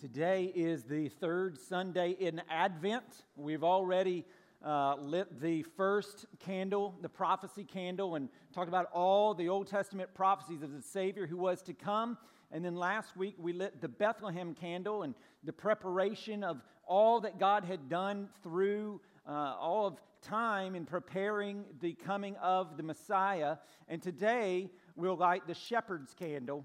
[0.00, 3.04] Today is the third Sunday in Advent.
[3.36, 4.24] We've already
[4.64, 10.08] uh, lit the first candle, the prophecy candle, and talked about all the Old Testament
[10.14, 12.16] prophecies of the Savior who was to come.
[12.50, 15.14] And then last week we lit the Bethlehem candle and
[15.44, 21.62] the preparation of all that God had done through uh, all of time in preparing
[21.82, 23.56] the coming of the Messiah.
[23.86, 26.64] And today we'll light the shepherd's candle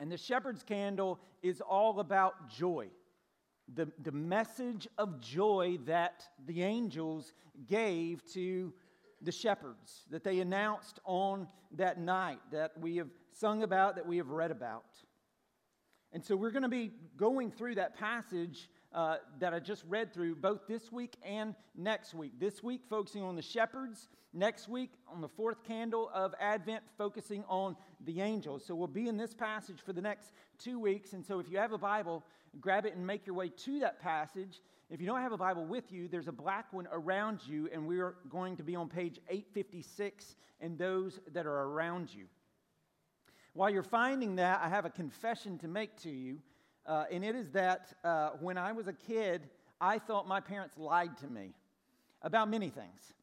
[0.00, 2.88] and the shepherd's candle is all about joy.
[3.72, 7.34] The, the message of joy that the angels
[7.68, 8.72] gave to
[9.22, 14.16] the shepherds, that they announced on that night, that we have sung about, that we
[14.16, 14.86] have read about.
[16.12, 20.12] And so we're going to be going through that passage uh, that I just read
[20.12, 22.32] through both this week and next week.
[22.40, 24.08] This week, focusing on the shepherds.
[24.32, 28.64] Next week, on the fourth candle of Advent, focusing on the angels.
[28.64, 31.12] So we'll be in this passage for the next two weeks.
[31.12, 32.24] And so if you have a Bible,
[32.60, 34.60] grab it and make your way to that passage.
[34.88, 37.86] If you don't have a Bible with you, there's a black one around you, and
[37.86, 42.26] we're going to be on page 856 and those that are around you.
[43.52, 46.38] While you're finding that, I have a confession to make to you.
[46.86, 49.48] Uh, and it is that uh, when I was a kid,
[49.80, 51.54] I thought my parents lied to me
[52.22, 53.14] about many things.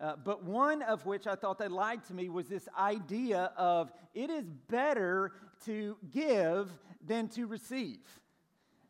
[0.00, 3.92] Uh, but one of which I thought they lied to me was this idea of
[4.14, 5.32] it is better
[5.66, 6.70] to give
[7.06, 8.00] than to receive.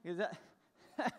[0.02, 0.36] Is that,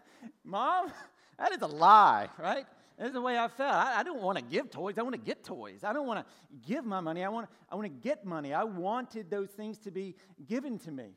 [0.44, 0.92] Mom,
[1.38, 2.66] that is a lie, right?
[2.98, 3.74] That's the way I felt.
[3.74, 4.98] I, I don't want to give toys.
[4.98, 5.84] I want to get toys.
[5.84, 7.24] I don't want to give my money.
[7.24, 8.54] I want, I want to get money.
[8.54, 10.16] I wanted those things to be
[10.48, 11.16] given to me.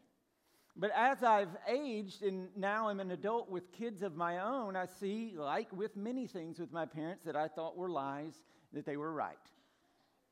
[0.81, 4.87] But as I've aged and now I'm an adult with kids of my own, I
[4.87, 8.35] see, like with many things with my parents that I thought were lies,
[8.73, 9.37] that they were right.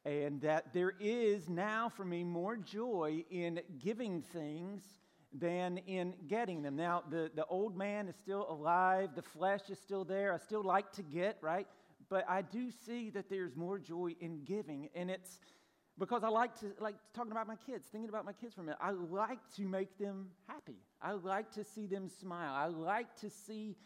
[0.05, 4.85] And that there is now for me more joy in giving things
[5.33, 6.77] than in getting them.
[6.77, 10.33] Now, the, the old man is still alive, the flesh is still there.
[10.33, 11.67] I still like to get, right?
[12.09, 14.91] But I do see that there's more joy in giving.
[14.95, 15.41] And it's
[15.99, 18.65] because I like to like talking about my kids, thinking about my kids for a
[18.65, 18.79] minute.
[18.81, 20.77] I like to make them happy.
[21.01, 22.53] I like to see them smile.
[22.55, 23.77] I like to see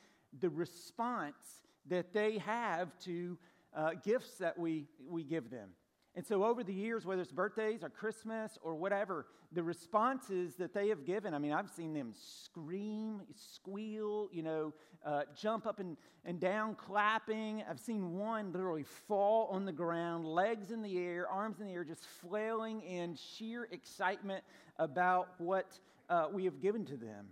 [0.41, 3.39] the response that they have to
[3.75, 5.71] uh, gifts that we, we give them.
[6.17, 10.75] And so, over the years, whether it's birthdays or Christmas or whatever, the responses that
[10.75, 14.75] they have given I mean, I've seen them scream, squeal, you know,
[15.07, 17.63] uh, jump up and, and down, clapping.
[17.69, 21.73] I've seen one literally fall on the ground, legs in the air, arms in the
[21.73, 24.43] air, just flailing in sheer excitement
[24.79, 25.79] about what
[26.09, 27.29] uh, we have given to them.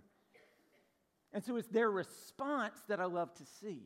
[1.33, 3.81] And so, it's their response that I love to see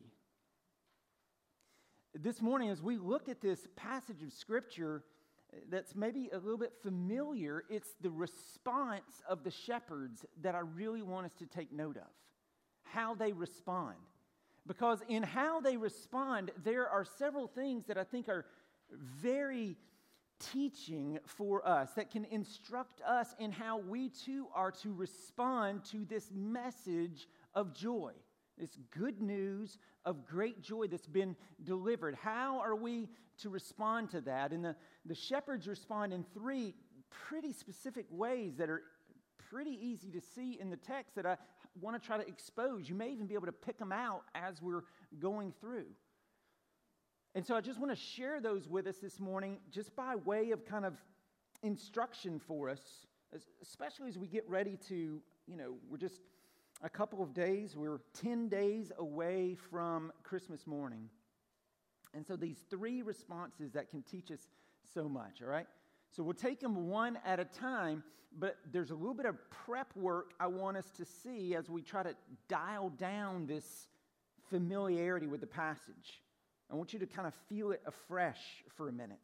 [2.14, 5.02] this morning, as we look at this passage of Scripture
[5.70, 11.02] that's maybe a little bit familiar, it's the response of the shepherds that I really
[11.02, 12.10] want us to take note of.
[12.84, 13.96] How they respond.
[14.66, 18.46] Because in how they respond, there are several things that I think are
[18.90, 19.76] very
[20.52, 26.04] teaching for us that can instruct us in how we too are to respond to
[26.04, 28.12] this message of joy.
[28.58, 31.34] This good news of great joy that's been
[31.64, 32.14] delivered.
[32.14, 34.52] How are we to respond to that?
[34.52, 36.74] And the, the shepherds respond in three
[37.10, 38.82] pretty specific ways that are
[39.50, 41.36] pretty easy to see in the text that I
[41.80, 42.88] want to try to expose.
[42.88, 44.84] You may even be able to pick them out as we're
[45.18, 45.86] going through.
[47.34, 50.52] And so I just want to share those with us this morning, just by way
[50.52, 50.94] of kind of
[51.64, 52.80] instruction for us,
[53.60, 56.20] especially as we get ready to, you know, we're just
[56.84, 57.74] a couple of days.
[57.74, 61.08] We're 10 days away from Christmas morning.
[62.12, 64.46] And so these three responses that can teach us
[64.94, 65.66] so much, all right?
[66.10, 68.04] So we'll take them one at a time,
[68.38, 71.80] but there's a little bit of prep work I want us to see as we
[71.80, 72.14] try to
[72.48, 73.88] dial down this
[74.50, 76.20] familiarity with the passage.
[76.70, 79.18] I want you to kind of feel it afresh for a minute.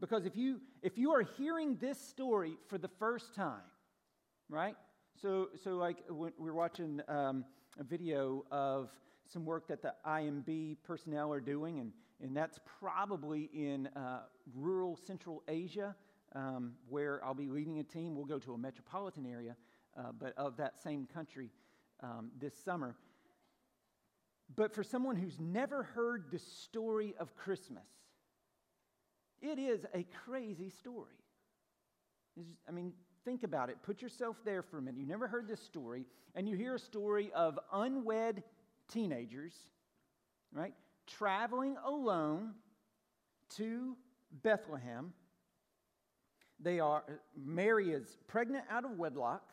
[0.00, 3.62] Because if you if you are hearing this story for the first time,
[4.48, 4.76] right?
[5.22, 7.46] So, so like we're watching um,
[7.78, 8.90] a video of
[9.26, 11.92] some work that the IMB personnel are doing, and,
[12.22, 14.20] and that's probably in uh,
[14.54, 15.96] rural Central Asia,
[16.34, 18.14] um, where I'll be leading a team.
[18.14, 19.56] We'll go to a metropolitan area,
[19.98, 21.50] uh, but of that same country
[22.02, 22.94] um, this summer.
[24.54, 27.88] But for someone who's never heard the story of Christmas,
[29.40, 31.16] it is a crazy story.
[32.36, 32.92] Just, I mean,
[33.26, 33.76] Think about it.
[33.82, 35.00] Put yourself there for a minute.
[35.00, 38.42] You never heard this story, and you hear a story of unwed
[38.88, 39.52] teenagers,
[40.52, 40.72] right,
[41.06, 42.54] traveling alone
[43.56, 43.96] to
[44.42, 45.12] Bethlehem.
[46.60, 47.02] They are,
[47.36, 49.52] Mary is pregnant out of wedlock.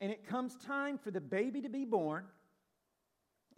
[0.00, 2.24] and it comes time for the baby to be born.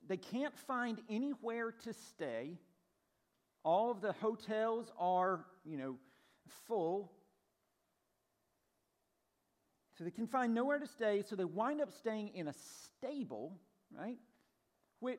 [0.09, 2.59] They can't find anywhere to stay.
[3.63, 5.97] All of the hotels are, you know,
[6.67, 7.13] full.
[10.01, 13.53] So they can find nowhere to stay, so they wind up staying in a stable,
[13.95, 14.17] right?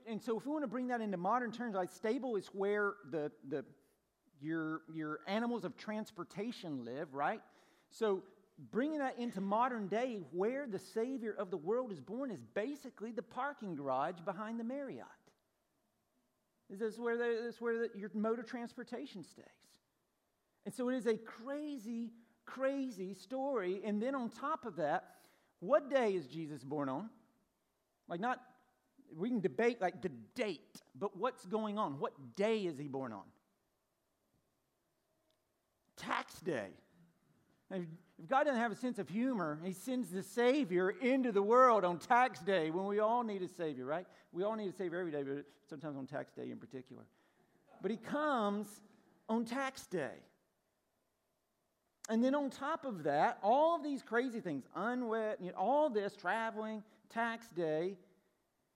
[0.07, 2.95] And so if we want to bring that into modern terms, like stable is where
[3.11, 3.63] the, the
[4.41, 7.41] your, your animals of transportation live, right?
[7.91, 8.23] So
[8.71, 13.11] bringing that into modern day, where the Savior of the world is born is basically
[13.11, 15.05] the parking garage behind the Marriott.
[16.71, 19.45] This is where, the, this is where the, your mode of transportation stays.
[20.65, 22.13] And so it is a crazy,
[22.55, 23.81] crazy story.
[23.85, 25.05] And then on top of that,
[25.59, 27.09] what day is Jesus born on?
[28.07, 28.39] Like, not,
[29.15, 31.99] we can debate like the date, but what's going on?
[31.99, 33.23] What day is he born on?
[35.97, 36.69] Tax day.
[37.69, 37.85] If
[38.27, 41.99] God doesn't have a sense of humor, He sends the Savior into the world on
[41.99, 44.05] tax day when we all need a Savior, right?
[44.31, 47.03] We all need a Savior every day, but sometimes on tax day in particular.
[47.81, 48.67] But He comes
[49.29, 50.17] on tax day.
[52.11, 55.89] And then on top of that, all of these crazy things, unwed, you know, all
[55.89, 57.95] this, traveling, tax day,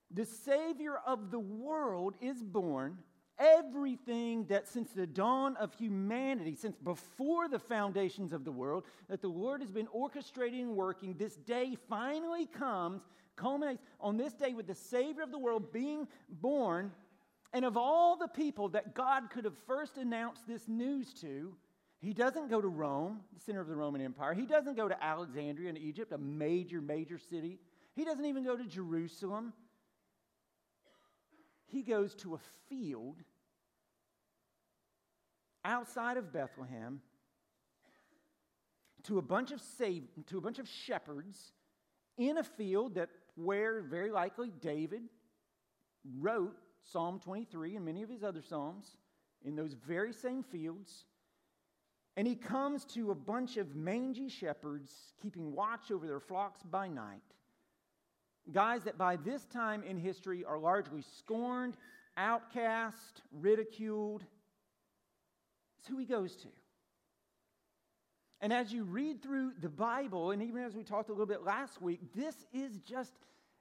[0.09, 2.97] the Savior of the world is born
[3.37, 9.21] everything that since the dawn of humanity, since before the foundations of the world, that
[9.21, 13.01] the Lord has been orchestrating and working, this day finally comes,
[13.35, 16.89] culminates on this day with the Savior of the world being born.
[17.51, 21.53] And of all the people that God could have first announced this news to,
[22.05, 24.33] he doesn't go to Rome, the center of the Roman Empire.
[24.33, 27.59] He doesn't go to Alexandria in Egypt, a major, major city.
[27.95, 29.53] He doesn't even go to Jerusalem
[31.75, 33.17] he goes to a field
[35.63, 37.01] outside of Bethlehem
[39.03, 41.51] to a bunch of save, to a bunch of shepherds
[42.17, 45.03] in a field that where very likely David
[46.19, 48.95] wrote Psalm 23 and many of his other psalms
[49.43, 51.05] in those very same fields.
[52.17, 54.91] And he comes to a bunch of mangy shepherds
[55.21, 57.21] keeping watch over their flocks by night
[58.51, 61.77] guys that by this time in history are largely scorned,
[62.17, 64.23] outcast, ridiculed.
[65.79, 66.47] It's who he goes to.
[68.41, 71.43] And as you read through the Bible, and even as we talked a little bit
[71.43, 73.13] last week, this is just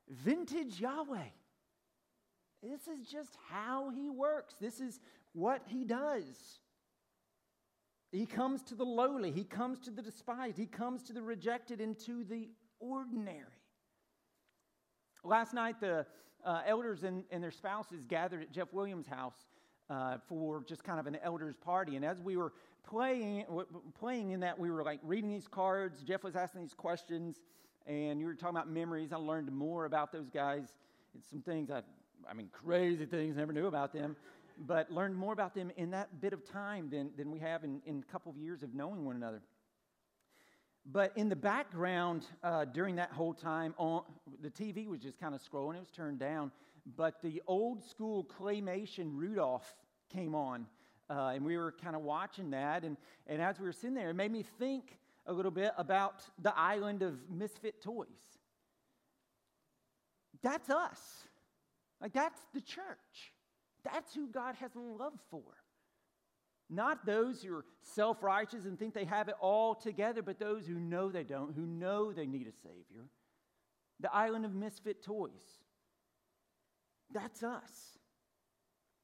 [0.09, 1.31] vintage Yahweh.
[2.63, 4.55] This is just how he works.
[4.61, 5.01] This is
[5.33, 6.59] what he does.
[8.15, 11.81] He comes to the lowly, he comes to the despised, he comes to the rejected
[11.81, 13.41] and to the ordinary.
[15.25, 16.07] Last night, the
[16.45, 19.47] uh, elders and, and, their spouses gathered at Jeff Williams' house
[19.91, 21.97] uh, for just kind of an elders' party.
[21.97, 22.53] And as we were
[22.89, 23.47] playing,
[23.99, 26.03] playing in that, we were like reading these cards.
[26.03, 27.41] Jeff was asking these questions,
[27.85, 29.13] and you were talking about memories.
[29.13, 30.75] I learned more about those guys.
[31.17, 31.83] It's some things I,
[32.31, 34.15] I mean, crazy things, never knew about them,
[34.59, 37.81] but learned more about them in that bit of time than, than we have in,
[37.87, 39.43] in a couple of years of knowing one another.
[40.87, 44.03] But in the background uh, during that whole time, on,
[44.43, 46.53] the TV was just kind of scrolling, it was turned down.
[46.97, 49.75] But the old school claymation Rudolph
[50.13, 50.67] came on,
[51.09, 52.85] uh, and we were kind of watching that.
[52.85, 56.23] And, and as we were sitting there, it made me think a little bit about
[56.43, 58.07] the island of misfit toys.
[60.43, 61.01] That's us.
[62.03, 63.33] Like, that's the church.
[63.85, 65.43] That's who God has love for.
[66.71, 70.67] Not those who are self righteous and think they have it all together, but those
[70.67, 73.09] who know they don't, who know they need a Savior.
[74.01, 75.31] The island of misfit toys.
[77.13, 77.99] That's us.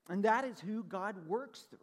[0.09, 1.79] And that is who God works through.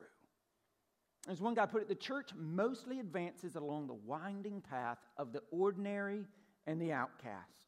[1.30, 5.42] As one guy put it, the church mostly advances along the winding path of the
[5.52, 6.26] ordinary
[6.66, 7.60] and the outcasts,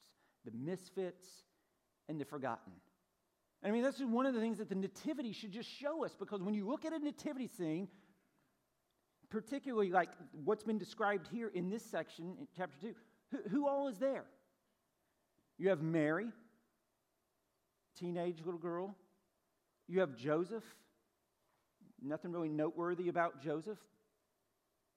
[0.46, 1.28] the misfits
[2.08, 2.74] and the forgotten.
[3.64, 6.16] I mean, this is one of the things that the Nativity should just show us
[6.18, 7.90] because when you look at a Nativity scene,
[9.30, 10.10] particularly like
[10.46, 12.96] what's been described here in this section in chapter 2,
[13.32, 14.24] who, who all is there?
[15.58, 16.28] You have Mary,
[18.00, 18.96] teenage little girl.
[19.90, 20.64] You have Joseph.
[22.02, 23.78] Nothing really noteworthy about Joseph.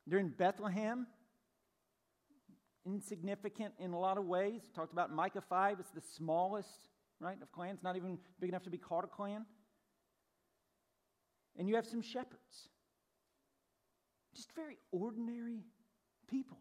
[0.07, 1.09] They're in Bethlehem.
[2.87, 4.63] Insignificant in a lot of ways.
[4.75, 6.89] Talked about Micah 5, it's the smallest
[7.23, 9.47] right, of clans, not even big enough to be called a clan.
[11.57, 12.69] And you have some shepherds,
[14.35, 15.61] just very ordinary
[16.29, 16.59] people,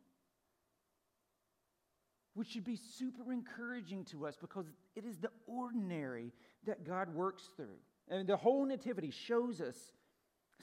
[2.34, 4.66] which should be super encouraging to us because
[4.96, 6.34] it is the ordinary
[6.66, 7.80] that God works through.
[8.10, 9.78] And the whole Nativity shows us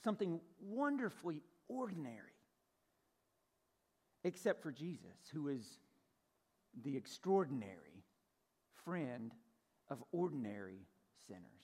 [0.04, 2.36] something wonderfully ordinary,
[4.24, 5.78] except for Jesus, who is
[6.84, 8.04] the extraordinary
[8.84, 9.32] friend
[9.90, 10.86] of ordinary
[11.26, 11.58] sinners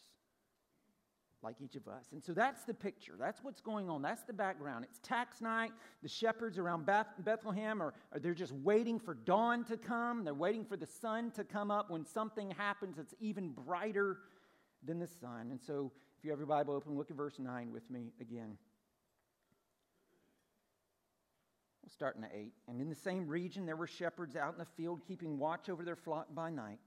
[1.45, 2.07] like each of us.
[2.12, 3.14] And so that's the picture.
[3.19, 4.00] That's what's going on.
[4.00, 4.87] That's the background.
[4.88, 5.73] It's tax night.
[6.02, 10.25] The shepherds around Beth- Bethlehem are, are they're just waiting for dawn to come.
[10.25, 14.19] They're waiting for the sun to come up when something happens that's even brighter
[14.83, 15.49] than the sun.
[15.50, 18.57] And so if you have your Bible open, look at verse 9 with me again.
[21.83, 22.52] We'll start in 8.
[22.69, 25.85] And in the same region, there were shepherds out in the field keeping watch over
[25.85, 26.81] their flock by night.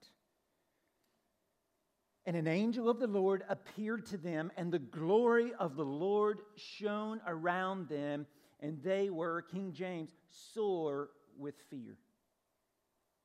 [2.27, 6.41] And an angel of the Lord appeared to them, and the glory of the Lord
[6.57, 8.27] shone around them,
[8.59, 10.13] and they were, King James,
[10.53, 11.95] sore with fear.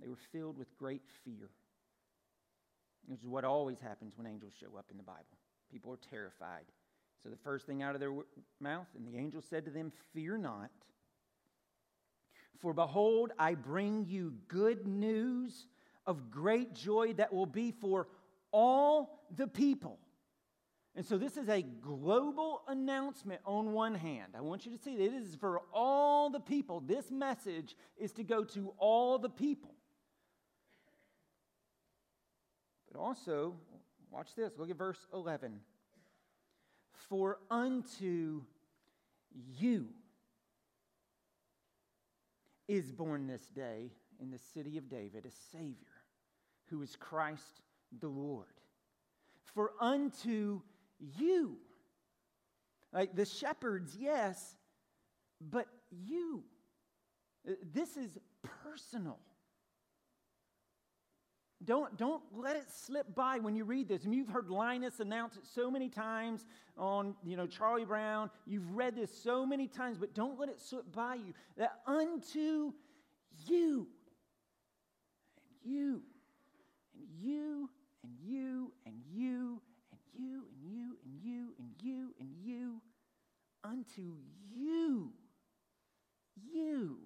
[0.00, 1.50] They were filled with great fear.
[3.09, 5.37] This is what always happens when angels show up in the Bible.
[5.68, 6.66] People are terrified.
[7.25, 8.14] So the first thing out of their
[8.61, 10.71] mouth, and the angel said to them, Fear not.
[12.61, 15.66] For behold, I bring you good news
[16.06, 18.06] of great joy that will be for
[18.52, 19.99] all the people.
[20.94, 24.35] And so this is a global announcement on one hand.
[24.37, 26.80] I want you to see that it is for all the people.
[26.80, 29.75] This message is to go to all the people.
[32.92, 33.54] But also,
[34.11, 34.52] watch this.
[34.59, 35.61] Look at verse 11.
[37.09, 38.42] For unto
[39.59, 39.88] you
[42.68, 45.75] is born this day in the city of David a Savior
[46.66, 47.62] who is Christ
[48.00, 48.46] the Lord.
[49.54, 50.61] For unto
[50.99, 51.56] you,
[52.92, 54.56] like the shepherds, yes,
[55.40, 56.44] but you.
[57.49, 58.18] Uh, this is
[58.62, 59.18] personal.
[61.64, 64.04] Don't, don't let it slip by when you read this.
[64.04, 66.44] And you've heard Linus announce it so many times
[66.76, 68.30] on, you know, Charlie Brown.
[68.46, 71.34] You've read this so many times, but don't let it slip by you.
[71.56, 72.72] That unto
[73.46, 73.87] you,
[75.64, 76.02] and you,
[76.99, 77.70] and you,
[78.25, 79.61] you and you
[79.91, 82.81] and you and you and you and you and you
[83.64, 84.02] unto
[84.55, 85.12] you.
[86.50, 86.99] You.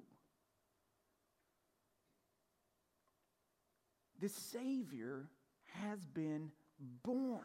[4.20, 5.28] The Savior
[5.82, 6.50] has been
[7.04, 7.42] born.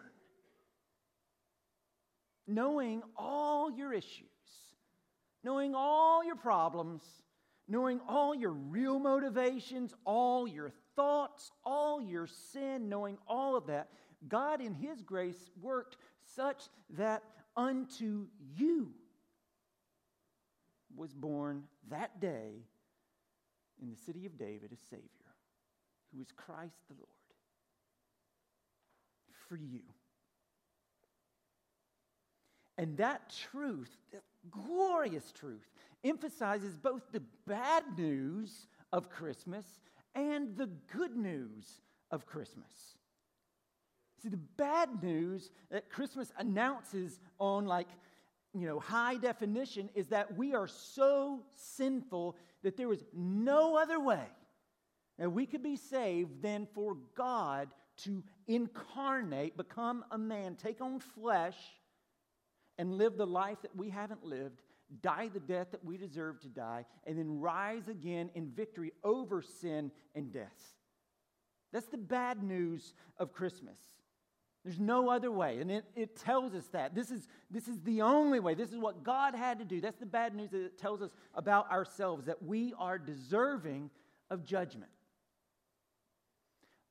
[2.48, 4.28] Knowing all your issues,
[5.44, 7.02] knowing all your problems,
[7.72, 13.88] knowing all your real motivations, all your thoughts, all your sin, knowing all of that,
[14.28, 15.96] God in His grace worked
[16.36, 16.64] such
[16.98, 17.24] that
[17.56, 18.92] unto you
[20.96, 22.66] was born that day
[23.82, 25.08] in the city of David a Savior
[26.14, 27.08] who is Christ the Lord.
[29.48, 29.82] For you.
[32.78, 35.68] And that truth, that glorious truth,
[36.04, 39.66] emphasizes both the bad news of Christmas
[40.16, 41.82] and the good news
[42.12, 42.98] of Christmas.
[44.22, 47.88] See, the bad news that Christmas announces on like,
[48.54, 54.00] you know, high definition is that we are so sinful that there is no other
[54.00, 54.28] way
[55.18, 61.00] that we could be saved than for God to incarnate, become a man, take on
[61.00, 61.58] flesh,
[62.78, 64.62] and live the life that we haven't lived
[65.02, 69.42] die the death that we deserve to die, and then rise again in victory over
[69.42, 70.76] sin and death.
[71.72, 73.78] That's the bad news of Christmas.
[74.64, 75.60] There's no other way.
[75.60, 76.94] And it, it tells us that.
[76.94, 78.54] This is, this is the only way.
[78.54, 79.82] This is what God had to do.
[79.82, 83.90] That's the bad news that it tells us about ourselves, that we are deserving
[84.30, 84.92] of judgment.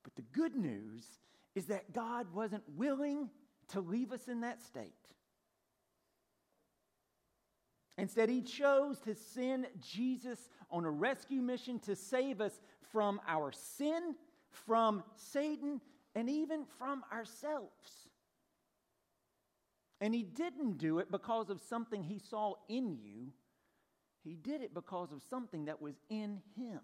[0.03, 1.05] But the good news
[1.55, 3.29] is that God wasn't willing
[3.69, 4.93] to leave us in that state.
[8.01, 12.59] Instead, he chose to send Jesus on a rescue mission to save us
[12.91, 14.15] from our sin,
[14.49, 15.79] from Satan,
[16.15, 18.09] and even from ourselves.
[20.01, 23.27] And he didn't do it because of something he saw in you,
[24.23, 26.81] he did it because of something that was in him.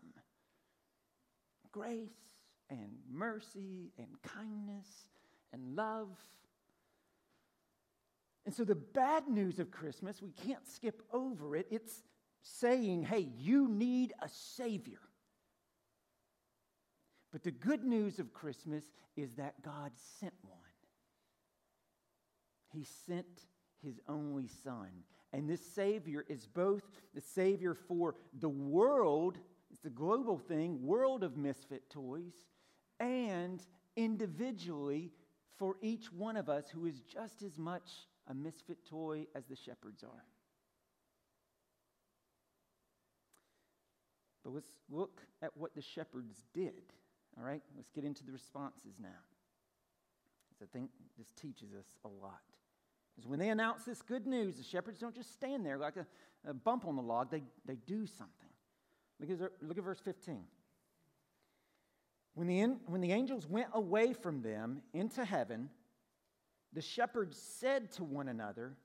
[1.71, 2.36] Grace
[2.69, 5.07] and mercy and kindness
[5.51, 6.09] and love
[8.48, 11.68] and so, the bad news of Christmas, we can't skip over it.
[11.70, 12.01] It's
[12.42, 15.01] saying, hey, you need a Savior.
[17.34, 18.86] But the good news of Christmas
[19.18, 20.58] is that God sent one.
[22.72, 23.27] He sent
[23.84, 24.92] his only Son.
[25.34, 29.38] And this Savior is both the Savior for the world,
[29.74, 32.46] it's a global thing, world of misfit toys,
[33.01, 33.62] and
[33.98, 35.12] individually
[35.58, 37.89] for each one of us who is just as much
[38.29, 40.25] a misfit toy as the shepherds are.
[44.43, 46.93] But let's look at what the shepherds did.
[47.38, 49.10] All right, let's get into the responses now.
[50.62, 52.41] I think this teaches us a lot.
[53.15, 56.05] Because when they announce this good news, the shepherds don't just stand there like a,
[56.50, 58.50] a bump on the log, they, they do something.
[59.19, 60.43] Look at, look at verse 15.
[62.36, 65.69] When the, when the angels went away from them into heaven,
[66.74, 68.77] the shepherds said to one another,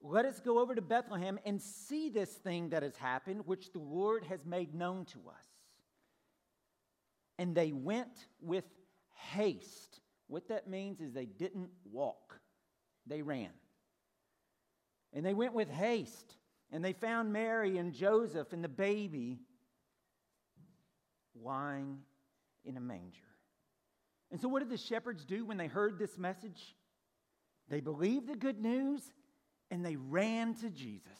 [0.00, 3.78] Let us go over to Bethlehem and see this thing that has happened, which the
[3.78, 5.46] Lord has made known to us.
[7.38, 8.64] And they went with
[9.14, 10.00] haste.
[10.28, 12.40] What that means is they didn't walk,
[13.06, 13.50] they ran.
[15.12, 16.36] And they went with haste,
[16.70, 19.38] and they found Mary and Joseph and the baby
[21.42, 21.98] lying
[22.64, 23.25] in a manger.
[24.30, 26.74] And so, what did the shepherds do when they heard this message?
[27.68, 29.02] They believed the good news
[29.70, 31.12] and they ran to Jesus.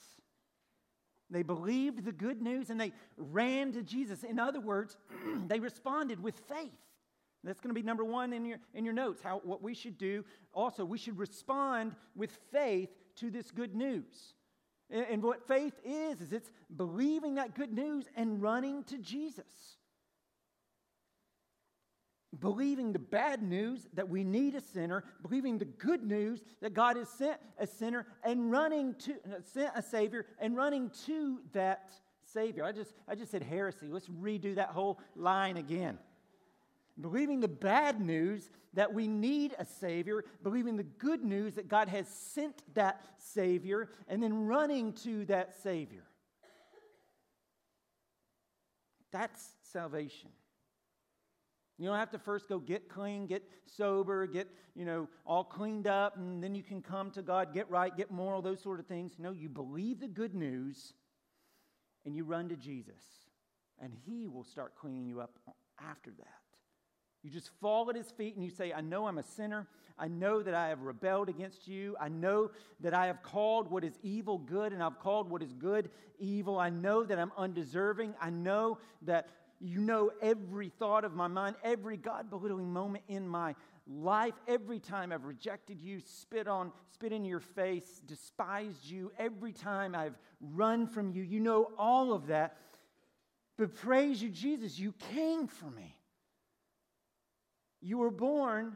[1.30, 4.22] They believed the good news and they ran to Jesus.
[4.22, 4.96] In other words,
[5.48, 6.70] they responded with faith.
[7.42, 9.22] That's going to be number one in your, in your notes.
[9.22, 14.34] How, what we should do also, we should respond with faith to this good news.
[14.90, 19.76] And, and what faith is, is it's believing that good news and running to Jesus
[22.40, 26.96] believing the bad news that we need a sinner, believing the good news that God
[26.96, 29.14] has sent a sinner, and running to
[29.52, 31.90] sent a Savior and running to that
[32.24, 32.64] Savior.
[32.64, 33.86] I just, I just said heresy.
[33.88, 35.98] Let's redo that whole line again.
[37.00, 41.88] Believing the bad news that we need a Savior, believing the good news that God
[41.88, 46.04] has sent that Savior, and then running to that Savior.
[49.12, 50.30] That's salvation.
[51.78, 55.86] You don't have to first go get clean, get sober, get, you know, all cleaned
[55.86, 58.86] up, and then you can come to God, get right, get moral, those sort of
[58.86, 59.12] things.
[59.18, 60.94] No, you believe the good news
[62.06, 63.02] and you run to Jesus,
[63.78, 65.38] and He will start cleaning you up
[65.78, 66.26] after that.
[67.22, 69.66] You just fall at His feet and you say, I know I'm a sinner.
[69.98, 71.96] I know that I have rebelled against you.
[72.00, 75.52] I know that I have called what is evil good and I've called what is
[75.52, 76.58] good evil.
[76.58, 78.14] I know that I'm undeserving.
[78.20, 79.28] I know that
[79.60, 83.54] you know every thought of my mind, every God belittling moment in my
[83.86, 89.52] life, every time I've rejected you, spit on, spit in your face, despised you, every
[89.52, 91.22] time I've run from you.
[91.22, 92.56] You know all of that.
[93.56, 95.96] But praise you, Jesus, you came for me.
[97.80, 98.74] You were born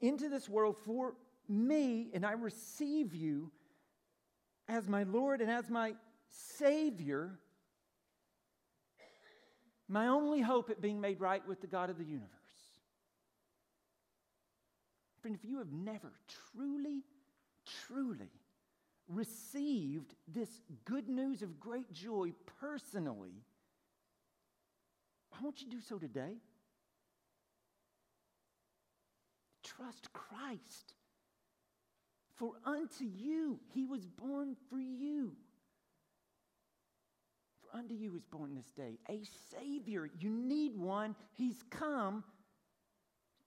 [0.00, 1.14] into this world for
[1.48, 3.50] me, and I receive you
[4.68, 5.94] as my Lord and as my
[6.28, 7.38] Savior
[9.92, 12.30] my only hope at being made right with the God of the universe.
[15.20, 16.10] Friend, if you have never
[16.56, 17.02] truly,
[17.86, 18.30] truly
[19.06, 20.48] received this
[20.86, 23.34] good news of great joy personally,
[25.38, 26.38] I want you to do so today.
[29.62, 30.94] Trust Christ.
[32.36, 35.36] For unto you he was born for you
[37.74, 40.08] unto you is born this day a Savior.
[40.18, 41.14] You need one.
[41.32, 42.24] He's come.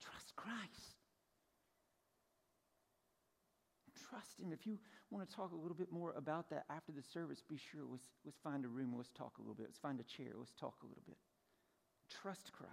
[0.01, 0.95] Trust Christ.
[4.09, 4.51] Trust Him.
[4.51, 4.77] If you
[5.09, 7.81] want to talk a little bit more about that after the service, be sure.
[7.89, 8.93] Let's, let's find a room.
[8.95, 9.67] Let's talk a little bit.
[9.67, 10.33] Let's find a chair.
[10.37, 11.17] Let's talk a little bit.
[12.21, 12.71] Trust Christ.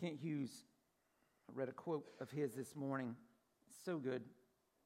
[0.00, 0.50] Kent Hughes,
[1.48, 3.14] I read a quote of his this morning.
[3.68, 4.22] It's so good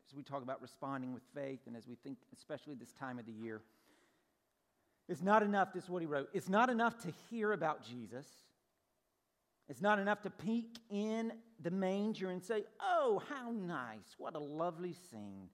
[0.08, 3.26] as we talk about responding with faith and as we think, especially this time of
[3.26, 3.60] the year.
[5.08, 6.28] It's not enough, this is what he wrote.
[6.32, 8.26] It's not enough to hear about Jesus.
[9.68, 14.14] It's not enough to peek in the manger and say, Oh, how nice.
[14.18, 15.48] What a lovely scene.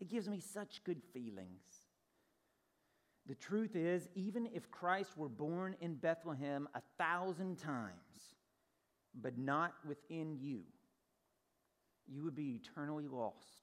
[0.00, 1.62] It gives me such good feelings.
[3.26, 7.92] The truth is, even if Christ were born in Bethlehem a thousand times,
[9.20, 10.62] but not within you,
[12.06, 13.57] you would be eternally lost.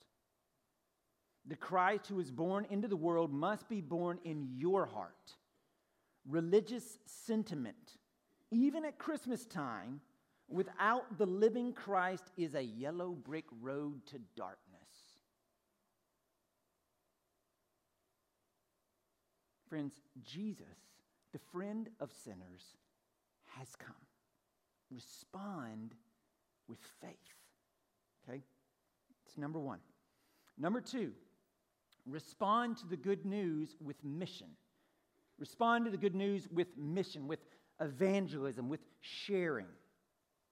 [1.47, 5.35] The Christ who is born into the world must be born in your heart.
[6.27, 7.97] Religious sentiment,
[8.49, 10.01] even at Christmas time,
[10.49, 14.59] without the living Christ is a yellow brick road to darkness.
[19.69, 20.65] Friends, Jesus,
[21.31, 22.75] the friend of sinners,
[23.59, 23.95] has come.
[24.91, 25.93] Respond
[26.67, 27.11] with faith.
[28.27, 28.41] Okay?
[29.25, 29.79] It's number one.
[30.57, 31.11] Number two,
[32.05, 34.47] Respond to the good news with mission.
[35.39, 37.39] Respond to the good news with mission, with
[37.81, 39.67] evangelism, with sharing.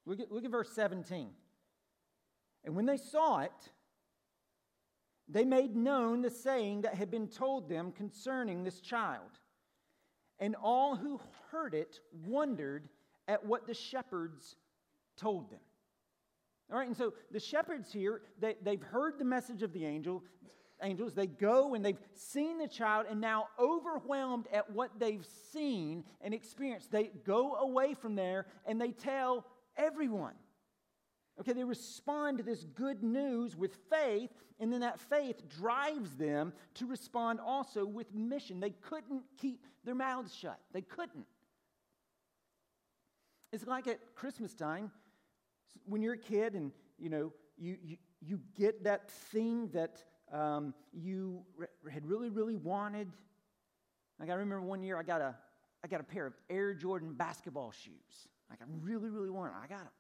[0.05, 1.29] Look at, look at verse 17.
[2.65, 3.51] And when they saw it,
[5.29, 9.39] they made known the saying that had been told them concerning this child.
[10.39, 11.19] and all who
[11.51, 12.89] heard it wondered
[13.27, 14.55] at what the shepherds
[15.15, 15.59] told them.
[16.71, 20.23] All right, and so the shepherds here, they, they've heard the message of the angel,
[20.83, 21.13] angels.
[21.13, 26.33] They go and they've seen the child, and now overwhelmed at what they've seen and
[26.33, 29.45] experienced, they go away from there and they tell
[29.77, 30.33] everyone.
[31.39, 36.53] Okay, they respond to this good news with faith, and then that faith drives them
[36.75, 38.59] to respond also with mission.
[38.59, 40.59] They couldn't keep their mouths shut.
[40.73, 41.25] They couldn't.
[43.51, 44.91] It's like at Christmas time
[45.85, 50.73] when you're a kid and you know you, you, you get that thing that um,
[50.91, 53.07] you re- had really, really wanted.
[54.19, 55.35] Like I remember one year I got a,
[55.83, 58.27] I got a pair of Air Jordan basketball shoes.
[58.49, 59.53] Like I really, really wanted.
[59.63, 59.93] I got them.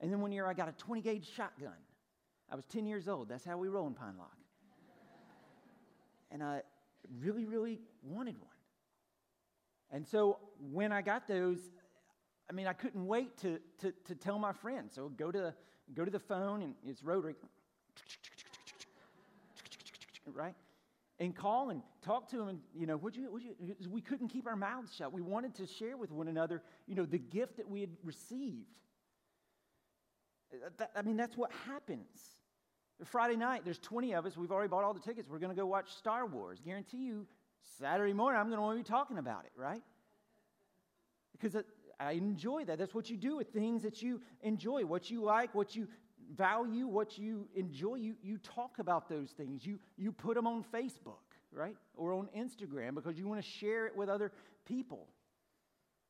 [0.00, 1.72] And then one year I got a 20 gauge shotgun.
[2.50, 3.28] I was 10 years old.
[3.28, 4.36] That's how we roll in Pine Lock.
[6.30, 6.62] and I
[7.18, 8.50] really, really wanted one.
[9.90, 10.38] And so
[10.72, 11.58] when I got those,
[12.50, 14.94] I mean, I couldn't wait to, to, to tell my friends.
[14.94, 15.54] So go to,
[15.94, 17.34] go to the phone, and it's rotary
[20.32, 20.54] right?
[21.18, 22.48] And call and talk to them.
[22.48, 23.54] And, you know, would you, would you,
[23.90, 25.12] we couldn't keep our mouths shut.
[25.12, 28.66] We wanted to share with one another, you know, the gift that we had received.
[30.52, 32.08] Uh, that, I mean, that's what happens.
[33.04, 34.36] Friday night, there's 20 of us.
[34.36, 35.28] We've already bought all the tickets.
[35.28, 36.60] We're going to go watch Star Wars.
[36.64, 37.26] Guarantee you,
[37.78, 39.82] Saturday morning, I'm going to want to be talking about it, right?
[41.32, 41.56] Because
[41.98, 42.78] I enjoy that.
[42.78, 45.88] That's what you do with things that you enjoy, what you like, what you
[46.34, 49.64] value, what you enjoy, you, you talk about those things.
[49.66, 51.76] You, you put them on Facebook, right?
[51.96, 54.32] Or on Instagram because you want to share it with other
[54.66, 55.08] people.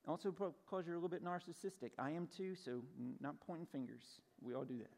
[0.06, 1.90] Also, because you're a little bit narcissistic.
[1.98, 2.82] I am too, so
[3.20, 4.02] not pointing fingers.
[4.42, 4.90] We all do that.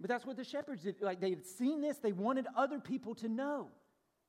[0.00, 1.00] But that's what the shepherds did.
[1.00, 3.68] Like they had seen this, they wanted other people to know.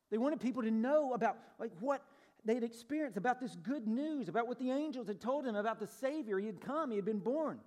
[0.10, 2.02] They wanted people to know about like what
[2.44, 5.80] they had experienced, about this good news, about what the angels had told them about
[5.80, 6.40] the Savior.
[6.40, 7.60] He had come, he had been born.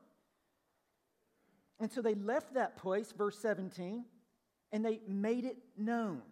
[1.80, 4.04] And so they left that place, verse 17,
[4.72, 6.22] and they made it known.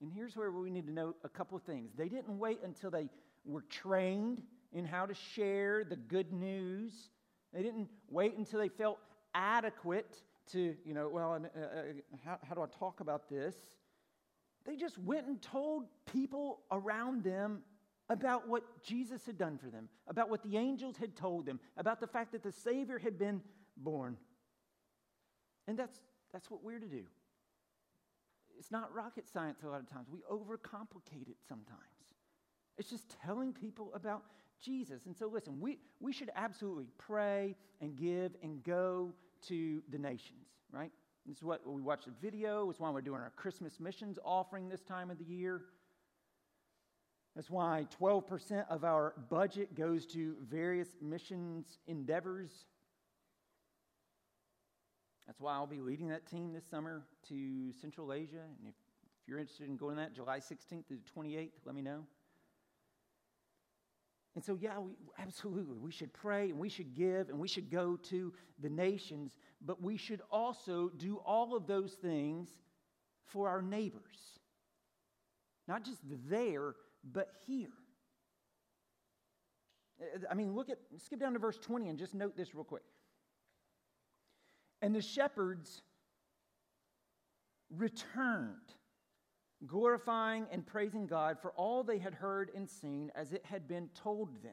[0.00, 1.92] And here's where we need to know a couple of things.
[1.96, 3.08] They didn't wait until they
[3.44, 4.42] were trained
[4.72, 7.10] in how to share the good news.
[7.52, 8.98] They didn't wait until they felt
[9.34, 11.82] adequate to, you know, well, uh, uh,
[12.24, 13.54] how, how do I talk about this?
[14.64, 17.62] They just went and told people around them
[18.08, 22.00] about what Jesus had done for them, about what the angels had told them, about
[22.00, 23.40] the fact that the Savior had been
[23.76, 24.16] born.
[25.66, 25.98] And that's,
[26.32, 27.04] that's what we're to do.
[28.58, 30.08] It's not rocket science a lot of times.
[30.10, 31.78] We overcomplicate it sometimes.
[32.78, 34.22] It's just telling people about
[34.60, 35.06] Jesus.
[35.06, 39.12] And so, listen, we, we should absolutely pray and give and go
[39.48, 40.90] to the nations, right?
[41.26, 42.70] This is what we watched the video.
[42.70, 45.62] It's why we're doing our Christmas missions offering this time of the year.
[47.34, 52.50] That's why 12% of our budget goes to various missions endeavors
[55.26, 58.42] that's why I'll be leading that team this summer to Central Asia.
[58.58, 58.74] And if,
[59.22, 62.04] if you're interested in going to that, July 16th to 28th, let me know.
[64.34, 67.70] And so, yeah, we, absolutely, we should pray and we should give and we should
[67.70, 72.48] go to the nations, but we should also do all of those things
[73.26, 74.38] for our neighbors.
[75.68, 76.74] Not just there,
[77.12, 77.70] but here.
[80.00, 82.64] Uh, I mean, look at, skip down to verse 20 and just note this real
[82.64, 82.82] quick.
[84.84, 85.80] And the shepherds
[87.74, 88.74] returned,
[89.66, 93.88] glorifying and praising God for all they had heard and seen as it had been
[93.94, 94.52] told them.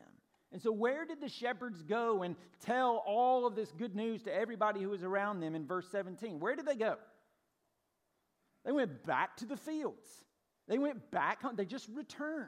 [0.54, 4.34] And so, where did the shepherds go and tell all of this good news to
[4.34, 6.40] everybody who was around them in verse 17?
[6.40, 6.96] Where did they go?
[8.64, 10.08] They went back to the fields.
[10.70, 11.58] They went back home.
[11.58, 12.48] They just returned.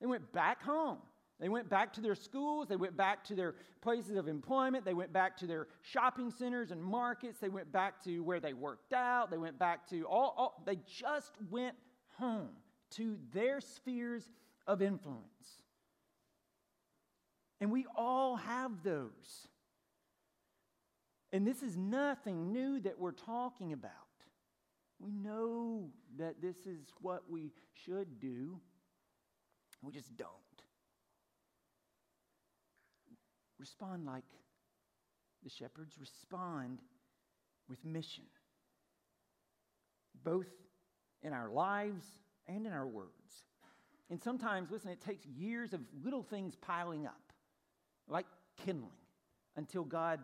[0.00, 1.00] They went back home.
[1.40, 4.92] They went back to their schools, they went back to their places of employment, they
[4.92, 8.92] went back to their shopping centers and markets, they went back to where they worked
[8.92, 11.74] out, they went back to all, all they just went
[12.18, 12.50] home
[12.90, 14.30] to their spheres
[14.66, 15.62] of influence.
[17.60, 19.48] And we all have those.
[21.32, 23.92] And this is nothing new that we're talking about.
[24.98, 28.60] We know that this is what we should do.
[29.82, 30.28] We just don't.
[33.60, 34.24] Respond like
[35.44, 36.80] the shepherds respond
[37.68, 38.24] with mission,
[40.24, 40.48] both
[41.22, 42.04] in our lives
[42.48, 43.44] and in our words.
[44.10, 47.32] And sometimes, listen, it takes years of little things piling up,
[48.08, 48.26] like
[48.64, 48.90] kindling,
[49.56, 50.18] until God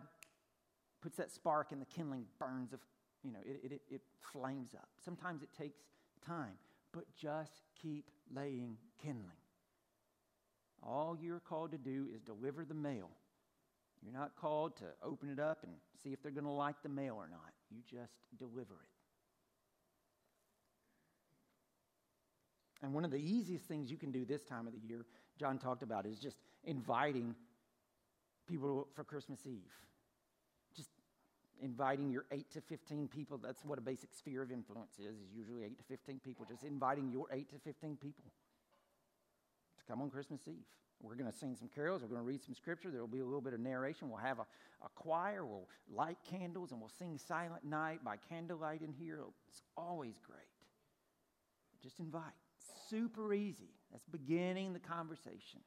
[1.01, 2.79] puts that spark and the kindling burns of,
[3.23, 4.89] you know, it, it, it flames up.
[5.03, 5.79] Sometimes it takes
[6.25, 6.57] time.
[6.93, 9.37] but just keep laying kindling.
[10.81, 13.09] All you're called to do is deliver the mail.
[14.03, 16.89] You're not called to open it up and see if they're going to like the
[16.89, 17.53] mail or not.
[17.69, 18.97] You just deliver it.
[22.83, 25.05] And one of the easiest things you can do this time of the year,
[25.39, 27.35] John talked about, is just inviting
[28.47, 29.73] people for Christmas Eve.
[30.75, 30.89] Just
[31.61, 33.39] inviting your 8 to 15 people.
[33.39, 36.45] That's what a basic sphere of influence is, is usually 8 to 15 people.
[36.47, 38.23] Just inviting your 8 to 15 people
[39.79, 40.65] to come on Christmas Eve.
[41.01, 42.01] We're going to sing some carols.
[42.01, 42.89] We're going to read some scripture.
[42.89, 44.09] There will be a little bit of narration.
[44.09, 44.45] We'll have a,
[44.83, 45.45] a choir.
[45.45, 49.19] We'll light candles and we'll sing Silent Night by candlelight in here.
[49.47, 50.39] It's always great.
[51.83, 52.23] Just invite.
[52.89, 53.69] Super easy.
[53.91, 55.61] That's beginning the conversation.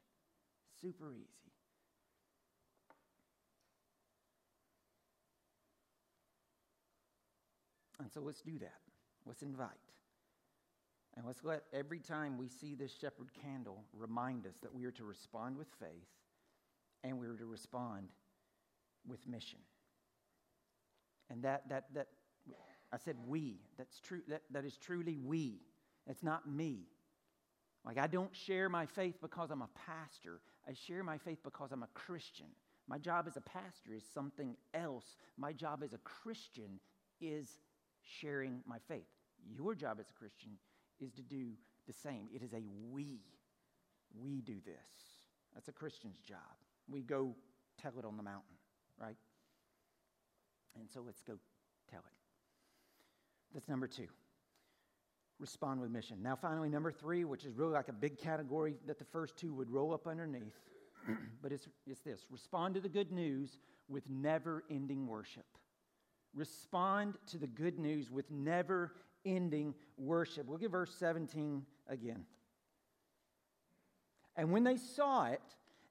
[0.81, 1.27] Super easy.
[7.99, 8.79] And so let's do that.
[9.25, 9.69] Let's invite.
[11.17, 14.91] And let's let every time we see this shepherd candle remind us that we are
[14.91, 16.07] to respond with faith
[17.03, 18.09] and we are to respond
[19.05, 19.59] with mission.
[21.29, 22.07] And that, that, that
[22.93, 23.59] I said we.
[23.77, 24.21] That's true.
[24.27, 25.61] That, that is truly we.
[26.07, 26.87] It's not me.
[27.85, 30.41] Like, I don't share my faith because I'm a pastor.
[30.67, 32.47] I share my faith because I'm a Christian.
[32.87, 35.15] My job as a pastor is something else.
[35.37, 36.79] My job as a Christian
[37.19, 37.47] is
[38.01, 39.07] sharing my faith.
[39.49, 40.51] Your job as a Christian
[41.01, 41.51] is to do
[41.87, 42.27] the same.
[42.33, 42.61] It is a
[42.91, 43.19] we.
[44.13, 44.75] We do this.
[45.53, 46.37] That's a Christian's job.
[46.89, 47.35] We go
[47.81, 48.55] tell it on the mountain,
[48.99, 49.17] right?
[50.79, 51.33] And so let's go
[51.89, 52.17] tell it.
[53.53, 54.07] That's number two.
[55.39, 56.21] Respond with mission.
[56.21, 59.53] Now, finally, number three, which is really like a big category that the first two
[59.53, 60.59] would roll up underneath,
[61.41, 63.57] but it's, it's this respond to the good news
[63.89, 65.45] with never ending worship.
[66.33, 68.93] Respond to the good news with never
[69.25, 70.49] ending worship.
[70.49, 72.25] Look at verse 17 again.
[74.35, 75.41] And when they saw it,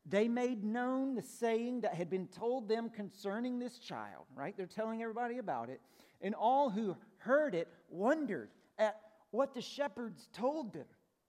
[0.06, 4.56] they made known the saying that had been told them concerning this child, right?
[4.56, 5.80] They're telling everybody about it.
[6.22, 10.86] And all who heard it wondered at what the shepherds told them.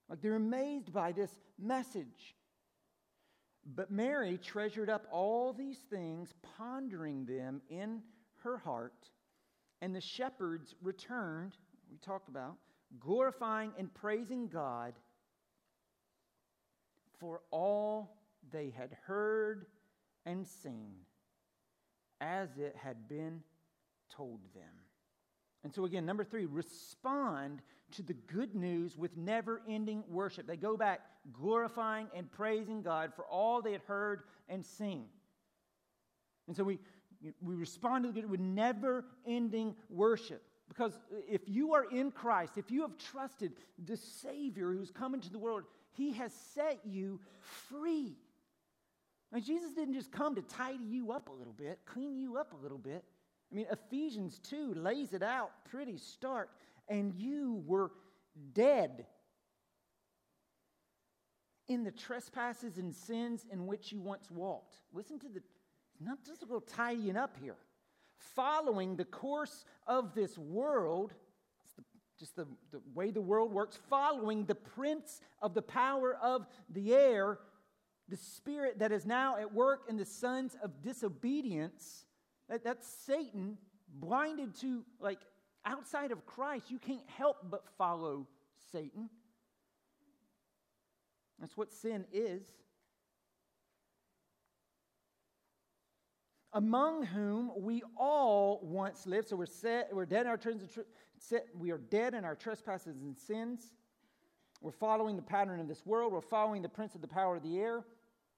[0.09, 2.35] Like they're amazed by this message.
[3.65, 8.01] But Mary treasured up all these things, pondering them in
[8.43, 9.09] her heart.
[9.81, 11.55] And the shepherds returned
[11.91, 12.55] we talked about,
[12.99, 14.93] glorifying and praising God
[17.19, 18.17] for all
[18.51, 19.65] they had heard
[20.25, 20.93] and seen
[22.19, 23.41] as it had been
[24.09, 24.63] told them.
[25.63, 30.47] And so, again, number three, respond to the good news with never ending worship.
[30.47, 31.01] They go back
[31.33, 35.05] glorifying and praising God for all they had heard and seen.
[36.47, 36.79] And so we,
[37.41, 40.41] we respond to the good with never ending worship.
[40.71, 40.97] Because
[41.29, 43.51] if you are in Christ, if you have trusted
[43.85, 48.15] the Savior who's come into the world, He has set you free.
[49.33, 52.53] Now, Jesus didn't just come to tidy you up a little bit, clean you up
[52.53, 53.03] a little bit.
[53.51, 56.49] I mean, Ephesians 2 lays it out pretty stark.
[56.87, 57.91] And you were
[58.53, 59.07] dead
[61.67, 64.75] in the trespasses and sins in which you once walked.
[64.93, 65.41] Listen to the,
[65.99, 67.57] not just a little tidying up here
[68.35, 71.13] following the course of this world,
[71.75, 71.83] the,
[72.19, 76.93] just the, the way the world works, following the prince of the power of the
[76.93, 77.39] air,
[78.07, 82.05] the spirit that is now at work in the sons of disobedience.
[82.49, 83.57] That, that's Satan
[83.93, 85.19] blinded to, like,
[85.65, 88.27] outside of Christ, you can't help but follow
[88.71, 89.09] Satan.
[91.39, 92.43] That's what sin is.
[96.53, 99.29] Among whom we all once lived.
[99.29, 100.39] So we're set, we're dead in our
[101.57, 103.73] we are dead in our trespasses and sins.
[104.61, 106.13] We're following the pattern of this world.
[106.13, 107.83] We're following the prince of the power of the air,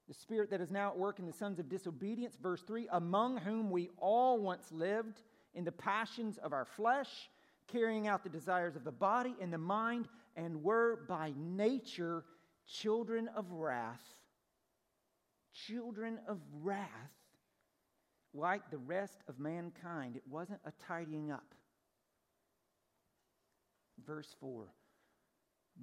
[0.07, 2.37] the spirit that is now at work in the sons of disobedience.
[2.41, 5.21] Verse 3 Among whom we all once lived
[5.55, 7.29] in the passions of our flesh,
[7.67, 12.23] carrying out the desires of the body and the mind, and were by nature
[12.67, 14.01] children of wrath.
[15.53, 17.11] Children of wrath
[18.33, 20.15] like the rest of mankind.
[20.15, 21.53] It wasn't a tidying up.
[24.05, 24.65] Verse 4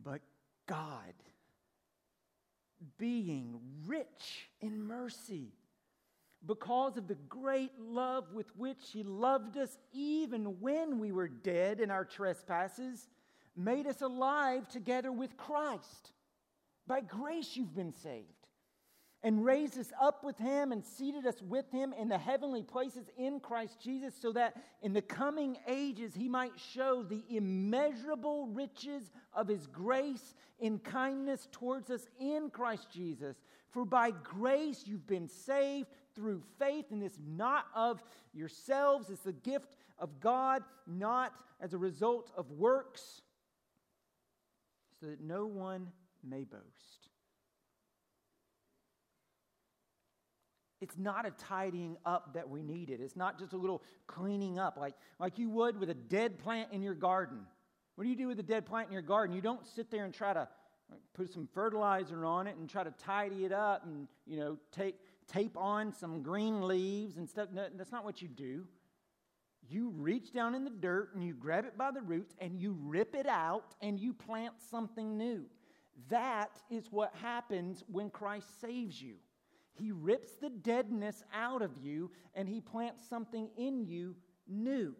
[0.02, 0.20] But
[0.66, 1.14] God,
[2.98, 5.52] being rich in mercy,
[6.46, 11.80] because of the great love with which He loved us, even when we were dead
[11.80, 13.08] in our trespasses,
[13.56, 16.12] made us alive together with Christ.
[16.86, 18.39] By grace you've been saved
[19.22, 23.11] and raised us up with him and seated us with him in the heavenly places
[23.18, 29.11] in Christ Jesus, so that in the coming ages he might show the immeasurable riches
[29.35, 33.37] of his grace in kindness towards us in Christ Jesus.
[33.70, 38.02] For by grace you've been saved through faith, and this not of
[38.33, 43.20] yourselves, it's the gift of God, not as a result of works,
[44.98, 45.88] so that no one
[46.24, 47.10] may boast.
[50.80, 53.00] It's not a tidying up that we needed.
[53.00, 56.72] It's not just a little cleaning up like, like you would with a dead plant
[56.72, 57.40] in your garden.
[57.96, 59.36] What do you do with a dead plant in your garden?
[59.36, 60.48] You don't sit there and try to
[61.14, 64.96] put some fertilizer on it and try to tidy it up and, you know, tape,
[65.28, 67.48] tape on some green leaves and stuff.
[67.52, 68.64] No, that's not what you do.
[69.68, 72.76] You reach down in the dirt and you grab it by the roots and you
[72.82, 75.44] rip it out and you plant something new.
[76.08, 79.16] That is what happens when Christ saves you.
[79.80, 84.14] He rips the deadness out of you and he plants something in you
[84.46, 84.94] new.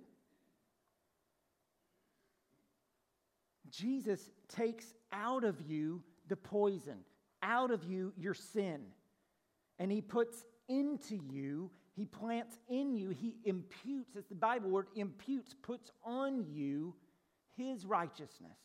[3.71, 7.01] Jesus takes out of you the poison,
[7.43, 8.81] out of you your sin,
[9.79, 14.87] and he puts into you, he plants in you, he imputes, as the Bible word
[14.97, 16.95] imputes, puts on you
[17.55, 18.59] his righteousness.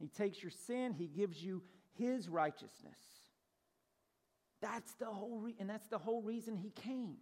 [0.00, 1.62] He takes your sin, he gives you
[1.96, 3.21] his righteousness.
[4.62, 7.16] That's the whole re- and that's the whole reason he came.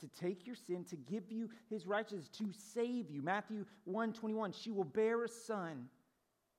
[0.00, 3.22] To take your sin, to give you his righteousness, to save you.
[3.22, 5.88] Matthew 1 21, she will bear a son.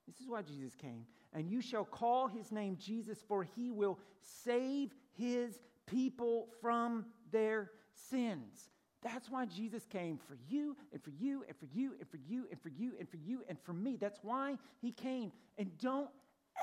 [0.08, 1.06] This is why Jesus came.
[1.34, 7.72] And you shall call his name Jesus, for he will save his people from their
[8.10, 8.70] sins.
[9.02, 12.48] That's why Jesus came for you and for you and for you and for you
[12.50, 13.98] and for you and for you and for me.
[14.00, 15.32] That's why he came.
[15.58, 16.10] And don't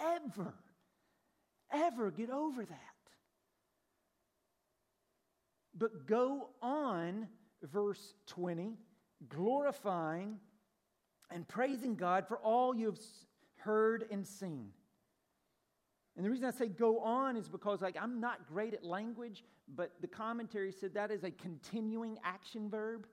[0.01, 0.55] ever,
[1.73, 2.90] ever get over that.
[5.81, 7.27] But go on,
[7.63, 8.77] verse 20,
[9.31, 10.39] glorifying
[11.31, 12.99] and praising God for all you have
[13.57, 14.69] heard and seen.
[16.17, 19.43] And the reason I say go on is because like I'm not great at language,
[19.75, 23.07] but the commentary said that is a continuing action verb.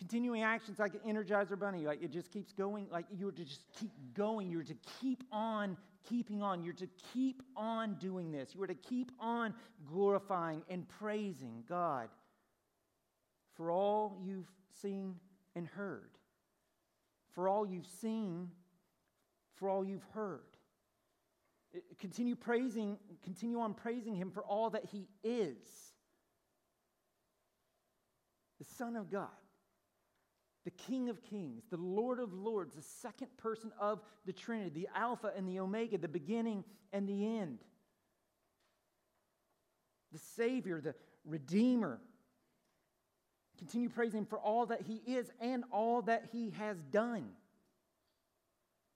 [0.00, 3.62] Continuing actions like an energizer bunny, like it just keeps going, like you're to just
[3.78, 5.76] keep going, you're to keep on
[6.08, 6.62] keeping on.
[6.62, 8.54] You're to keep on doing this.
[8.54, 9.54] You are to keep on
[9.86, 12.08] glorifying and praising God
[13.54, 15.16] for all you've seen
[15.54, 16.10] and heard,
[17.32, 18.48] for all you've seen,
[19.54, 20.40] for all you've heard.
[21.98, 25.56] Continue praising, continue on praising Him for all that He is
[28.58, 29.28] the Son of God
[30.70, 34.88] the King of Kings, the Lord of Lords, the second person of the Trinity, the
[34.94, 37.58] Alpha and the Omega, the beginning and the end,
[40.12, 42.00] the Savior, the Redeemer.
[43.58, 47.28] Continue praising Him for all that He is and all that He has done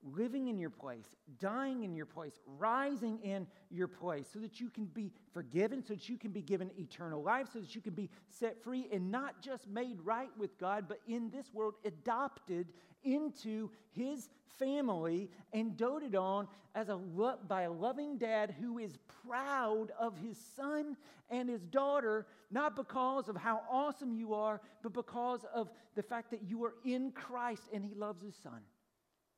[0.04, 1.06] living in your place,
[1.38, 5.94] dying in your place, rising in your place, so that you can be forgiven, so
[5.94, 9.10] that you can be given eternal life, so that you can be set free and
[9.10, 12.66] not just made right with God, but in this world adopted
[13.02, 18.98] into His family and doted on as a lo- by a loving dad who is
[19.26, 20.96] proud of his son
[21.30, 26.30] and his daughter, not because of how awesome you are, but because of the fact
[26.30, 28.60] that you are in Christ and He loves His son.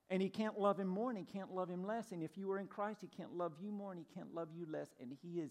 [0.08, 2.12] And he can't love him more and he can't love him less.
[2.12, 4.48] And if you are in Christ, he can't love you more and he can't love
[4.54, 4.88] you less.
[5.00, 5.50] And he is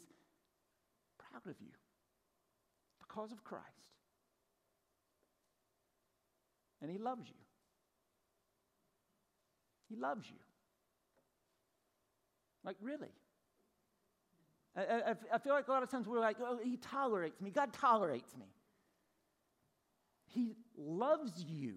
[1.17, 1.71] proud of you
[2.99, 3.65] because of Christ.
[6.81, 7.35] And he loves you.
[9.89, 10.37] He loves you.
[12.63, 13.11] Like, really.
[14.75, 17.49] I, I, I, feel like a lot of times we're like, oh, he tolerates me.
[17.49, 18.47] God tolerates me.
[20.27, 21.75] He loves you.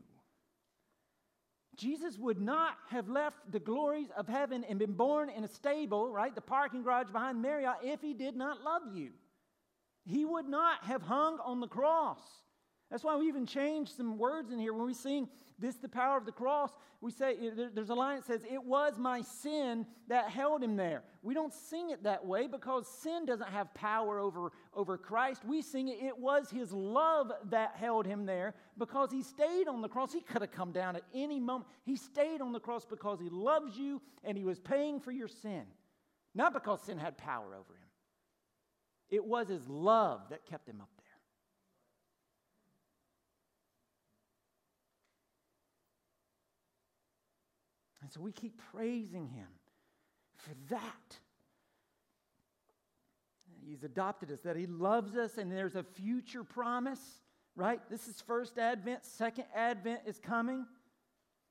[1.79, 6.11] Jesus would not have left the glories of heaven and been born in a stable,
[6.11, 9.11] right, the parking garage behind Marriott, if he did not love you.
[10.05, 12.21] He would not have hung on the cross.
[12.91, 14.73] That's why we even changed some words in here.
[14.73, 15.29] When we sing
[15.59, 16.71] this, the power of the cross,
[17.03, 17.37] we say,
[17.75, 21.03] there's a line that says, It was my sin that held him there.
[21.23, 25.45] We don't sing it that way because sin doesn't have power over, over Christ.
[25.45, 29.83] We sing it, it was his love that held him there because he stayed on
[29.83, 30.11] the cross.
[30.11, 31.69] He could have come down at any moment.
[31.85, 35.29] He stayed on the cross because he loves you and he was paying for your
[35.29, 35.65] sin,
[36.35, 37.89] not because sin had power over him.
[39.11, 40.98] It was his love that kept him up
[48.09, 49.49] And so we keep praising him
[50.39, 51.19] for that.
[53.67, 57.21] He's adopted us, that he loves us, and there's a future promise,
[57.55, 57.81] right?
[57.91, 60.65] This is first advent, second advent is coming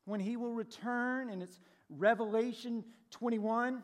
[0.05, 1.59] when he will return, and it's
[1.91, 3.83] Revelation 21.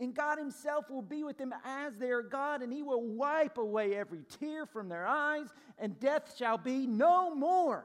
[0.00, 3.96] And God Himself will be with them as their God, and He will wipe away
[3.96, 7.84] every tear from their eyes, and death shall be no more.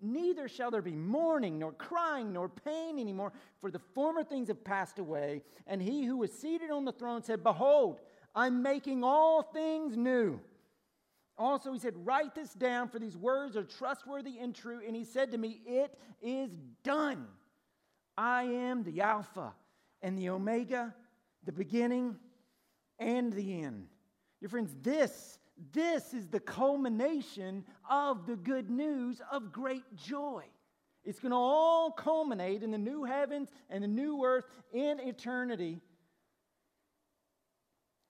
[0.00, 4.64] Neither shall there be mourning, nor crying, nor pain anymore, for the former things have
[4.64, 5.42] passed away.
[5.66, 8.00] And He who was seated on the throne said, Behold,
[8.34, 10.40] I'm making all things new.
[11.36, 14.80] Also, He said, Write this down, for these words are trustworthy and true.
[14.86, 16.50] And He said to me, It is
[16.82, 17.26] done.
[18.16, 19.52] I am the Alpha
[20.00, 20.94] and the Omega
[21.44, 22.16] the beginning
[22.98, 23.86] and the end.
[24.40, 25.38] Your friends, this,
[25.72, 30.44] this is the culmination of the good news of great joy.
[31.04, 35.80] It's going to all culminate in the new heavens and the new earth in eternity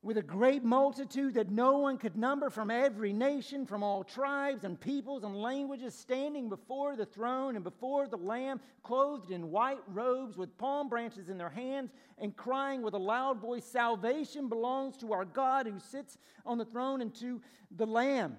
[0.03, 4.65] with a great multitude that no one could number from every nation, from all tribes
[4.65, 9.83] and peoples and languages, standing before the throne and before the Lamb, clothed in white
[9.89, 14.97] robes with palm branches in their hands, and crying with a loud voice Salvation belongs
[14.97, 17.43] to our God who sits on the throne and to
[17.77, 18.39] the Lamb.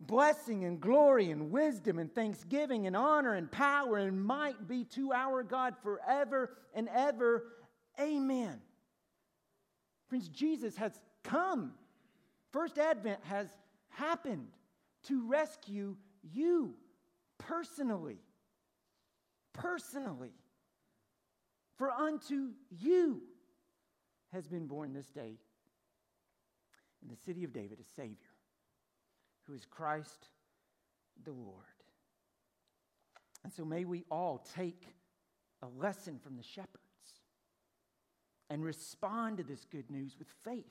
[0.00, 5.12] Blessing and glory and wisdom and thanksgiving and honor and power and might be to
[5.12, 7.44] our God forever and ever.
[7.98, 8.60] Amen.
[10.08, 11.72] Friends, Jesus has come.
[12.52, 13.48] First Advent has
[13.90, 14.48] happened
[15.04, 16.74] to rescue you
[17.38, 18.18] personally.
[19.52, 20.32] Personally.
[21.76, 23.22] For unto you
[24.32, 25.38] has been born this day
[27.02, 28.16] in the city of David a Savior,
[29.46, 30.28] who is Christ
[31.24, 31.64] the Lord.
[33.44, 34.86] And so may we all take
[35.62, 36.80] a lesson from the shepherd
[38.50, 40.64] and respond to this good news with faith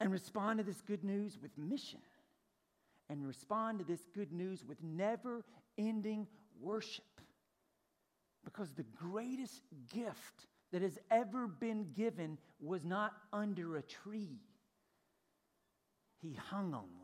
[0.00, 2.00] and respond to this good news with mission
[3.08, 5.44] and respond to this good news with never
[5.78, 6.26] ending
[6.60, 7.04] worship.
[8.44, 9.62] Because the greatest
[9.92, 14.40] gift that has ever been given was not under a tree,
[16.20, 17.03] He hung on one.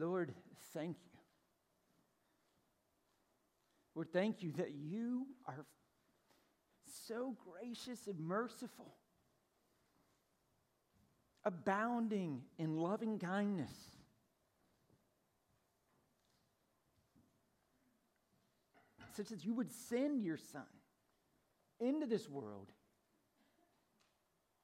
[0.00, 0.32] Lord,
[0.72, 1.18] thank you.
[3.94, 5.66] Lord, thank you that you are
[7.06, 8.94] so gracious and merciful,
[11.44, 13.72] abounding in loving kindness.
[19.14, 20.62] Such as you would send your Son
[21.78, 22.72] into this world,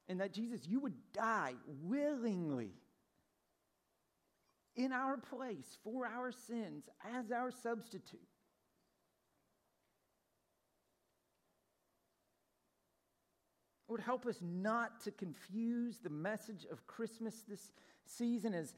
[0.09, 2.71] and that Jesus, you would die willingly
[4.77, 6.85] in our place for our sins
[7.17, 8.21] as our substitute.
[13.89, 17.73] Lord, help us not to confuse the message of Christmas this
[18.05, 18.75] season as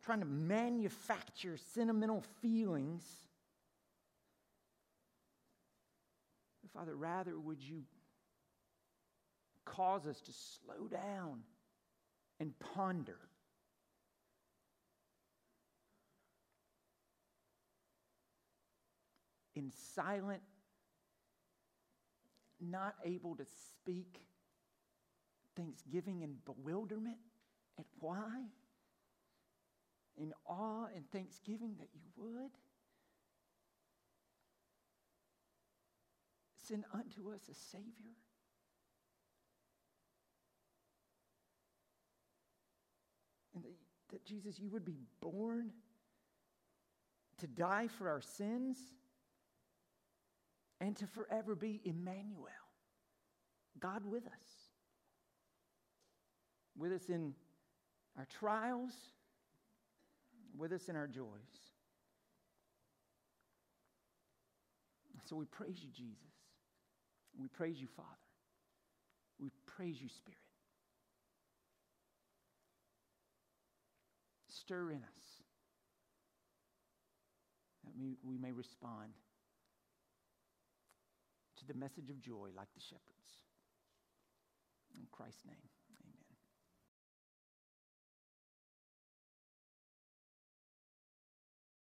[0.00, 3.04] trying to manufacture sentimental feelings.
[6.72, 7.82] Father, rather, would you
[9.64, 11.40] cause us to slow down
[12.38, 13.18] and ponder
[19.58, 20.40] in silent,
[22.60, 24.20] not able to speak
[25.56, 27.18] thanksgiving and bewilderment
[27.78, 28.44] at why?
[30.16, 32.50] In awe and thanksgiving that you would?
[36.68, 38.14] Send unto us a Savior.
[43.54, 43.72] And that,
[44.10, 45.70] that Jesus, you would be born
[47.38, 48.76] to die for our sins
[50.80, 52.48] and to forever be Emmanuel,
[53.80, 54.70] God with us.
[56.76, 57.34] With us in
[58.16, 58.92] our trials,
[60.56, 61.24] with us in our joys.
[65.28, 66.32] So we praise you, Jesus.
[67.38, 68.08] We praise you, Father.
[69.38, 70.38] We praise you, Spirit.
[74.48, 75.42] Stir in us
[77.84, 79.12] that we, we may respond
[81.58, 83.44] to the message of joy like the shepherds.
[84.94, 85.68] In Christ's name.